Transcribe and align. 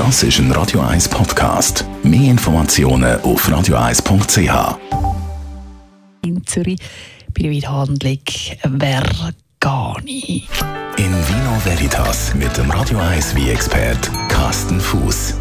Das 0.00 0.22
ist 0.22 0.38
ein 0.38 0.50
Radio 0.52 0.80
1 0.80 1.10
Podcast. 1.10 1.84
Mehr 2.02 2.30
Informationen 2.30 3.20
auf 3.20 3.46
radio1.ch. 3.46 4.78
In 6.24 6.42
Zürich 6.46 6.80
bei 7.34 7.42
der 7.42 7.52
Weidhandlung 7.52 8.18
Vergani. 9.60 10.44
In 10.96 11.12
Vino 11.12 11.64
Veritas 11.64 12.34
mit 12.34 12.56
dem 12.56 12.70
Radio 12.70 12.96
1 12.96 13.36
wie 13.36 13.50
expert 13.50 14.10
Carsten 14.30 14.80
Fuß. 14.80 15.34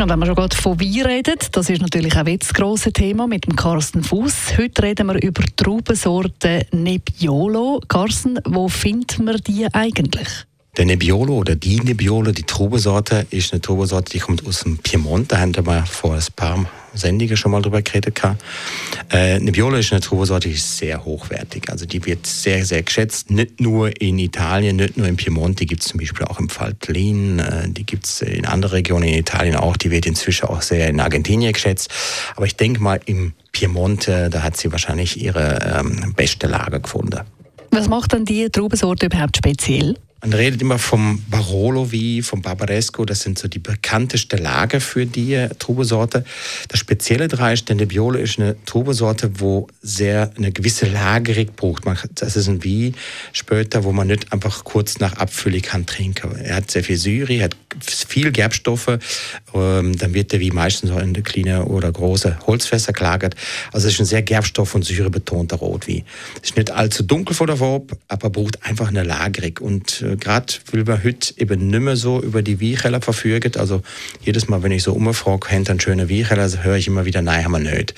Und 0.00 0.08
wenn 0.08 0.18
wir 0.18 0.26
schon 0.26 0.34
gerade 0.34 0.56
von 0.56 0.80
Wein 0.80 1.06
reden, 1.06 1.36
das 1.52 1.70
ist 1.70 1.80
natürlich 1.80 2.16
auch 2.16 2.26
jetzt 2.26 2.48
das 2.50 2.54
grosse 2.54 2.92
Thema 2.92 3.28
mit 3.28 3.46
dem 3.46 3.54
Carsten 3.54 4.02
Fuß. 4.02 4.58
Heute 4.58 4.82
reden 4.82 5.06
wir 5.06 5.22
über 5.22 5.44
die 5.44 5.54
Traubensorte 5.54 6.66
Nebbiolo. 6.72 7.80
Carsten, 7.86 8.40
wo 8.44 8.66
findet 8.68 9.20
man 9.20 9.36
die 9.46 9.72
eigentlich? 9.72 10.49
Der 10.76 10.84
Nebbiolo 10.84 11.34
oder 11.34 11.56
die 11.56 11.80
Nebbiolo, 11.80 12.30
die 12.30 12.44
Trubesorte, 12.44 13.26
ist 13.30 13.52
eine 13.52 13.60
Trubesorte, 13.60 14.12
die 14.12 14.20
kommt 14.20 14.46
aus 14.46 14.60
dem 14.60 14.78
Piemont. 14.78 15.32
Da 15.32 15.40
haben 15.40 15.54
wir 15.54 15.84
vor 15.84 16.14
ein 16.14 16.22
paar 16.36 16.64
Sendungen 16.94 17.36
schon 17.36 17.50
mal 17.50 17.60
drüber 17.60 17.82
geredet. 17.82 18.20
Äh, 19.10 19.40
Nebbiolo 19.40 19.78
ist 19.78 19.92
eine 19.92 20.00
Trubesorte, 20.00 20.48
die 20.48 20.54
ist 20.54 20.78
sehr 20.78 21.04
hochwertig. 21.04 21.68
Also 21.70 21.86
die 21.86 22.04
wird 22.06 22.24
sehr, 22.24 22.64
sehr 22.64 22.84
geschätzt. 22.84 23.30
Nicht 23.30 23.60
nur 23.60 24.00
in 24.00 24.20
Italien, 24.20 24.76
nicht 24.76 24.96
nur 24.96 25.08
im 25.08 25.16
Piemont, 25.16 25.58
die 25.58 25.66
gibt 25.66 25.82
es 25.82 25.88
zum 25.88 25.98
Beispiel 25.98 26.24
auch 26.26 26.38
im 26.38 26.48
Faltlin, 26.48 27.40
äh, 27.40 27.68
die 27.68 27.84
gibt 27.84 28.06
es 28.06 28.22
in 28.22 28.46
anderen 28.46 28.74
Regionen 28.74 29.08
in 29.08 29.18
Italien 29.18 29.56
auch. 29.56 29.76
Die 29.76 29.90
wird 29.90 30.06
inzwischen 30.06 30.46
auch 30.46 30.62
sehr 30.62 30.88
in 30.88 31.00
Argentinien 31.00 31.52
geschätzt. 31.52 31.90
Aber 32.36 32.46
ich 32.46 32.54
denke 32.54 32.80
mal, 32.80 33.00
im 33.06 33.32
Piemonte, 33.50 34.30
da 34.30 34.44
hat 34.44 34.56
sie 34.56 34.70
wahrscheinlich 34.70 35.20
ihre 35.20 35.80
ähm, 35.80 36.14
beste 36.14 36.46
Lage 36.46 36.80
gefunden. 36.80 37.22
Was 37.72 37.88
macht 37.88 38.12
dann 38.12 38.24
die 38.24 38.48
Traubensorte 38.50 39.06
überhaupt 39.06 39.36
speziell? 39.36 39.96
Man 40.22 40.34
redet 40.34 40.60
immer 40.60 40.78
vom 40.78 41.22
Barolo 41.30 41.90
wie 41.92 42.20
vom 42.20 42.42
Barbaresco, 42.42 43.06
das 43.06 43.22
sind 43.22 43.38
so 43.38 43.48
die 43.48 43.58
bekanntesten 43.58 44.38
Lager 44.38 44.80
für 44.80 45.06
die 45.06 45.48
Trubesorte. 45.58 46.24
Das 46.68 46.78
Spezielle 46.78 47.24
ist, 47.24 47.68
der 47.68 47.76
Nebbiolo 47.76 48.18
ist 48.18 48.38
eine 48.38 48.62
Trubesorte, 48.66 49.40
wo 49.40 49.66
sehr 49.80 50.30
eine 50.36 50.52
gewisse 50.52 50.86
Lagerung 50.86 51.46
braucht. 51.56 51.84
Das 52.16 52.36
ist 52.36 52.48
ein 52.48 52.62
Wie 52.62 52.92
später, 53.32 53.84
wo 53.84 53.92
man 53.92 54.08
nicht 54.08 54.30
einfach 54.30 54.64
kurz 54.64 54.98
nach 54.98 55.14
Abfüllen 55.14 55.62
kann 55.62 55.86
trinken. 55.86 56.36
Er 56.36 56.56
hat 56.56 56.70
sehr 56.70 56.84
viel 56.84 56.98
Syri, 56.98 57.38
hat 57.38 57.56
viel 57.80 58.32
Gerbstoffe, 58.32 58.98
ähm, 59.54 59.96
dann 59.96 60.14
wird 60.14 60.32
der 60.32 60.40
wie 60.40 60.50
meistens 60.50 60.90
in 60.90 60.98
eine 60.98 61.22
kleine 61.22 61.64
oder 61.64 61.90
große 61.90 62.38
Holzfässer 62.46 62.92
gelagert. 62.92 63.34
Also 63.72 63.88
es 63.88 63.94
ist 63.94 64.00
ein 64.00 64.06
sehr 64.06 64.22
Gerbstoff- 64.22 64.74
und 64.74 64.84
Syrebetonter 64.84 65.56
Rotwein. 65.56 66.04
Es 66.42 66.50
ist 66.50 66.56
nicht 66.56 66.70
allzu 66.70 67.02
dunkel 67.02 67.34
vor 67.34 67.46
der 67.46 67.56
Farbe, 67.56 67.96
aber 68.08 68.30
braucht 68.30 68.64
einfach 68.64 68.88
eine 68.88 69.02
Lagerung 69.02 69.58
und 69.60 70.02
äh, 70.02 70.16
gerade 70.16 70.52
weil 70.72 70.86
wir 70.86 71.04
heute 71.04 71.34
eben 71.38 71.68
nicht 71.68 71.80
mehr 71.80 71.96
so 71.96 72.22
über 72.22 72.42
die 72.42 72.60
Weinkeller 72.60 73.00
verfügen. 73.00 73.52
Also 73.56 73.82
jedes 74.22 74.48
Mal, 74.48 74.62
wenn 74.62 74.72
ich 74.72 74.82
so 74.82 74.92
umfrage, 74.92 75.50
haben 75.50 75.66
einen 75.66 75.80
schönen 75.80 76.10
Weinkeller, 76.10 76.50
höre 76.62 76.76
ich 76.76 76.86
immer 76.86 77.04
wieder, 77.04 77.22
nein, 77.22 77.44
haben 77.44 77.52
wir 77.52 77.58
nicht. 77.58 77.94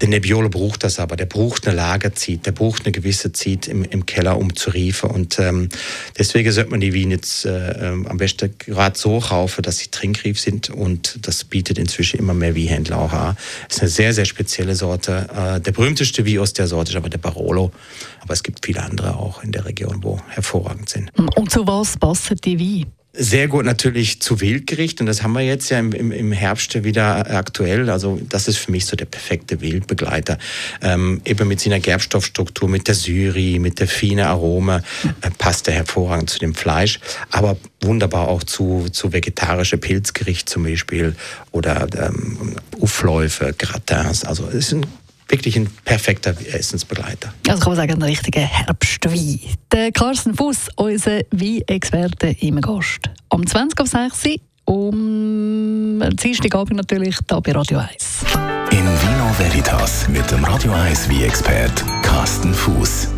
Der 0.00 0.08
Nebbiolo 0.08 0.48
braucht 0.48 0.84
das 0.84 0.98
aber, 0.98 1.16
der 1.16 1.26
braucht 1.26 1.66
eine 1.66 1.76
Lagerzeit, 1.76 2.44
der 2.44 2.52
braucht 2.52 2.84
eine 2.84 2.92
gewisse 2.92 3.32
Zeit 3.32 3.66
im, 3.66 3.82
im 3.84 4.04
Keller, 4.04 4.36
um 4.36 4.54
zu 4.54 4.70
riefen. 4.70 5.10
Und 5.10 5.38
ähm, 5.38 5.70
deswegen 6.18 6.52
sollte 6.52 6.70
man 6.70 6.80
die 6.80 6.94
Weine 6.94 7.14
jetzt 7.14 7.46
äh, 7.46 7.92
ähm, 7.92 8.06
am 8.06 8.18
besten 8.18 8.54
gerade 8.58 8.98
so 8.98 9.20
kaufen, 9.20 9.62
dass 9.62 9.78
sie 9.78 9.88
trinkreif 9.88 10.38
sind. 10.38 10.68
Und 10.70 11.18
das 11.26 11.44
bietet 11.44 11.78
inzwischen 11.78 12.18
immer 12.18 12.34
mehr 12.34 12.54
Weinhändler 12.54 12.98
auch 12.98 13.12
an. 13.12 13.36
Ist 13.70 13.80
eine 13.80 13.88
sehr, 13.88 14.12
sehr 14.12 14.26
spezielle 14.26 14.74
Sorte. 14.74 15.28
Äh, 15.34 15.60
der 15.60 15.72
berühmteste 15.72 16.26
Wein 16.26 16.38
aus 16.40 16.52
der 16.52 16.66
Sorte 16.66 16.90
ist 16.90 16.96
aber 16.96 17.08
der 17.08 17.18
Barolo. 17.18 17.72
Aber 18.20 18.34
es 18.34 18.42
gibt 18.42 18.64
viele 18.66 18.82
andere 18.82 19.16
auch 19.16 19.42
in 19.42 19.52
der 19.52 19.64
Region, 19.64 20.02
wo 20.02 20.20
hervorragend 20.28 20.88
sind. 20.88 21.10
Und 21.16 21.50
zu 21.50 21.66
was 21.66 21.96
passen 21.96 22.36
die 22.44 22.58
Weine? 22.58 22.86
Sehr 23.18 23.48
gut 23.48 23.64
natürlich 23.64 24.20
zu 24.20 24.40
Wildgericht 24.40 25.00
und 25.00 25.06
das 25.06 25.22
haben 25.22 25.32
wir 25.32 25.40
jetzt 25.40 25.70
ja 25.70 25.78
im, 25.78 25.92
im, 25.92 26.32
Herbst 26.32 26.84
wieder 26.84 27.34
aktuell. 27.34 27.88
Also 27.88 28.20
das 28.28 28.46
ist 28.46 28.58
für 28.58 28.70
mich 28.70 28.84
so 28.84 28.94
der 28.94 29.06
perfekte 29.06 29.60
Wildbegleiter. 29.62 30.38
Ähm, 30.82 31.22
eben 31.24 31.48
mit 31.48 31.60
seiner 31.60 31.80
Gerbstoffstruktur, 31.80 32.68
mit 32.68 32.88
der 32.88 32.94
Syri, 32.94 33.58
mit 33.58 33.80
der 33.80 33.88
feinen 33.88 34.26
Arome 34.26 34.82
äh, 35.22 35.30
passt 35.30 35.66
er 35.68 35.74
hervorragend 35.74 36.28
zu 36.28 36.38
dem 36.38 36.54
Fleisch, 36.54 37.00
aber 37.30 37.56
wunderbar 37.80 38.28
auch 38.28 38.42
zu, 38.42 38.86
zu 38.90 39.12
vegetarische 39.12 39.78
Pilzgericht 39.78 40.48
zum 40.48 40.64
Beispiel 40.64 41.16
oder 41.52 41.86
ähm, 41.96 42.56
Aufläufe, 42.80 43.54
Gratins. 43.56 44.24
Also 44.24 44.46
es 44.48 44.54
ist 44.54 44.72
ein 44.72 44.86
wirklich 45.28 45.56
ein 45.56 45.68
perfekter 45.84 46.34
Essensbegleiter. 46.52 47.32
Also 47.48 47.60
kann 47.60 47.70
man 47.72 47.76
sagen, 47.76 47.94
ein 47.94 48.02
richtiger 48.02 48.40
Herbstwein. 48.40 49.40
Der 49.72 49.92
Carsten 49.92 50.34
Fuß, 50.34 50.68
unser 50.76 51.20
Wein-Experte 51.30 52.36
im 52.40 52.60
Gast. 52.60 53.10
Um 53.28 53.46
20 53.46 53.80
auf 53.80 53.88
6 53.88 54.40
um 54.66 56.02
Dienstagabend 56.16 56.76
natürlich 56.76 57.16
hier 57.28 57.40
bei 57.40 57.52
Radio 57.52 57.78
1. 57.78 58.24
In 58.70 58.78
Vino 58.78 59.32
Veritas 59.38 60.08
mit 60.08 60.28
dem 60.30 60.44
Radio 60.44 60.72
1 60.72 61.08
Wein-Expert 61.08 61.84
Carsten 62.02 62.52
Fuß. 62.52 63.08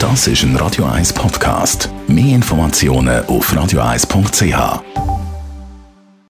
Das 0.00 0.26
ist 0.26 0.42
ein 0.42 0.56
Radio 0.56 0.84
1 0.86 1.12
Podcast. 1.12 1.88
Mehr 2.08 2.34
Informationen 2.34 3.24
auf 3.26 3.50
radio1.ch. 3.52 5.13